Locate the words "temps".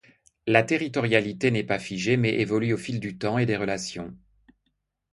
3.19-3.37